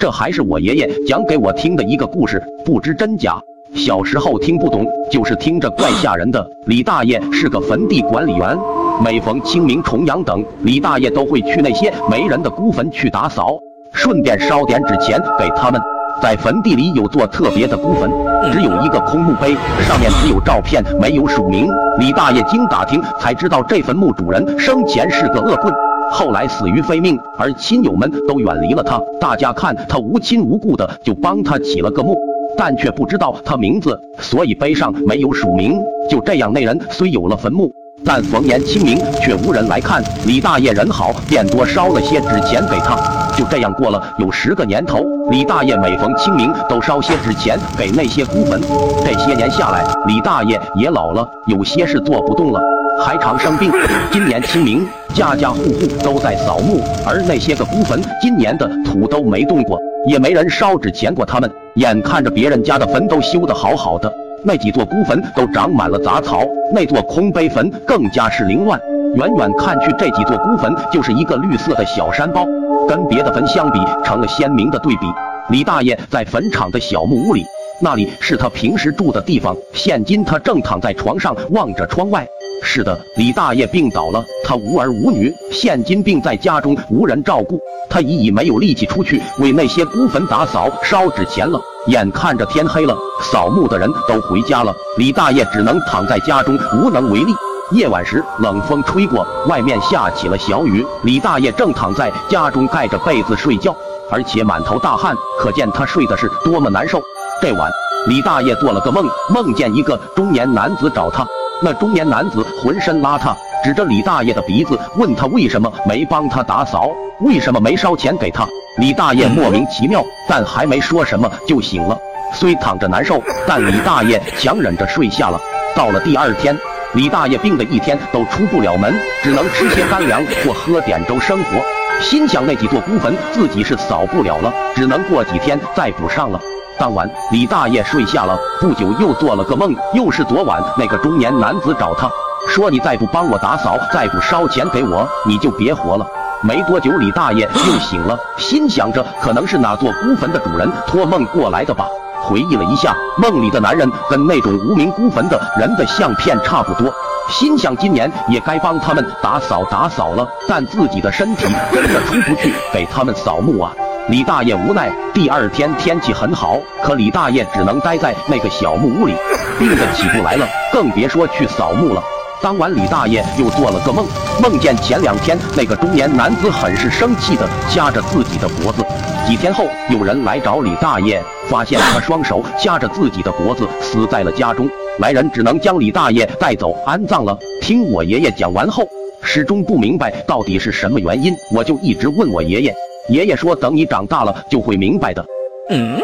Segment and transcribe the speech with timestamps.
[0.00, 3.38] 这还是我爷爷讲给我听的一个故事，不知真假。
[3.74, 6.42] 小时候听不懂，就是听着怪吓人的。
[6.64, 8.58] 李大爷是个坟地管理员，
[9.04, 13.58] 每逢清明、重阳等，李大爷都会去那些没人的孤坟去打扫，
[13.92, 15.78] 顺便烧点纸钱给他们。
[16.22, 18.10] 在坟地里有座特别的孤坟，
[18.50, 19.54] 只有一个空墓碑，
[19.86, 21.68] 上面只有照片，没有署名。
[21.98, 25.72] 李大爷经打听才知道，这坟墓主人生前是个恶棍，
[26.10, 29.00] 后来死于非命，而亲友们都远离了他。
[29.20, 32.16] 大家看他无亲无故的，就帮他起了个墓，
[32.56, 35.80] 但却不知道他名字，所以碑上没有署名。
[36.08, 37.72] 就这样，那人虽有了坟墓，
[38.04, 40.02] 但逢年清明却无人来看。
[40.26, 42.96] 李大爷人好，便多烧了些纸钱给他。
[43.36, 48.60] 就这样过了有十个年头，李大爷每逢清明都烧些纸钱给那些孤坟。
[49.04, 52.60] 这些年下来，李大爷也老了，有些事做不动了，
[53.00, 53.72] 还常生病。
[54.12, 61.50] 今年清明，家家户户都在扫墓，而那些个孤坟今年的土都没动过，也没人烧纸钱过他们。
[61.76, 64.12] 眼看着别人家的坟都修得好好的，
[64.44, 68.78] 那几座孤坟都长满了杂草，那座空碑坟更加是凌乱。
[69.14, 72.44] 远远看去，这几座孤坟就是一个绿色的小山包，
[72.88, 75.06] 跟别的坟相比，成了鲜明的对比。
[75.48, 77.44] 李大爷在坟场的小木屋里，
[77.80, 79.56] 那里是他平时住的地方。
[79.72, 82.24] 现今他正躺在床上，望着窗外。
[82.62, 91.60] 是的，李大爷病倒了，他无儿无女，现今病在家中，无人照顾，他已已没有力气出去为那些孤坟打扫、烧纸钱了。
[91.86, 92.96] 眼看着天黑了，
[93.32, 97.32] 扫墓的人都回家了，李大爷只能躺在家中，无能为力。
[97.72, 100.84] 夜晚时，冷风吹过，外面下起了小雨。
[101.02, 103.74] 李大爷正躺在家中盖着被子睡觉，
[104.10, 107.00] 而且满头大汗，可见他睡的是多么难受。
[107.40, 107.70] 这晚，
[108.06, 111.26] 李大爷做了个梦，梦见一个中年男子找他。
[111.62, 116.88] 那中年男子浑身邋遢，指着李大爷的鼻子，问他为什么没帮他打扫，
[117.20, 118.46] 为什么没烧钱给他。
[118.78, 121.98] 李大爷莫名其妙，但还没说什么就醒了。
[122.32, 125.38] 虽躺着难受，但李大爷强忍着睡下了。
[125.76, 126.56] 到了第二天。
[126.94, 131.79] 李大爷病的一天都出不了门，只能吃些干粮或喝点粥生活。
[132.00, 136.40] 心想那几座孤坟自己是扫不了了，只能过几天再补上了。
[136.78, 142.10] 当晚，李大爷睡下了，不久又做了个梦，又是昨晚那个中年男子找他
[142.48, 146.06] 说：“你再不帮我打扫，再不烧钱给我，你就别活了。”
[146.42, 151.86] 没多久，李大爷又醒了，心想着可能是哪座孤坟的主人托梦过来的吧。
[152.22, 156.90] 回忆了一下，梦里的男人跟那种无名孤坟的人的相片差不多，
[157.30, 163.72] 心想今年也该帮他们打扫打扫了，但自己的身体真的出不去给他们扫墓啊！
[164.08, 164.90] 李大爷无奈。
[165.14, 169.14] 第二天天气很好，可李大爷只能待在那个小木屋里，
[169.58, 172.02] 病得起不来了，更别说去扫墓了。
[172.42, 174.04] 当晚，李大爷又做了个梦，
[174.42, 178.84] 梦见前两天那个中年男子很是生气的掐着自己的脖子。
[179.26, 184.68] 几天后，有人来找李大爷，发现他双手掐着自己的脖子，死在了家中。
[185.00, 187.36] 来人只能将李大爷带走安葬了。
[187.60, 188.86] 听我爷爷讲完后，
[189.20, 192.72] 始终不明白到底是什么原因，我就一直问我爷爷，
[193.08, 195.26] 爷爷说等你长大了就会明白的。
[195.70, 196.00] 嗯。